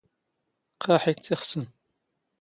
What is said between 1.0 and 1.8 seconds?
ⵉ ⵜⵜ ⵉⵅⵙⵏ.